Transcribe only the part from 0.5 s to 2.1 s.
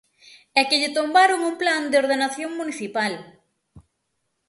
¡É que lle tombaron un plan de